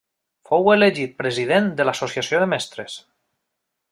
Fou 0.51 0.69
elegit 0.75 1.13
president 1.19 1.69
de 1.81 1.87
l'Associació 1.89 2.41
de 2.45 2.49
mestres. 2.57 2.99